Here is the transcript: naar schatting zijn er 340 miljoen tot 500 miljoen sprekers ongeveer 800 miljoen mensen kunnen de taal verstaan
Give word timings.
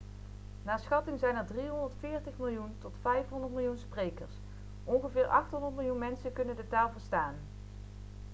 naar 0.63 0.79
schatting 0.79 1.19
zijn 1.19 1.35
er 1.35 1.45
340 1.45 2.37
miljoen 2.37 2.73
tot 2.79 2.93
500 3.01 3.53
miljoen 3.53 3.77
sprekers 3.77 4.33
ongeveer 4.83 5.27
800 5.27 5.75
miljoen 5.75 5.97
mensen 5.97 6.33
kunnen 6.33 6.55
de 6.55 6.67
taal 6.67 6.91
verstaan 6.91 7.35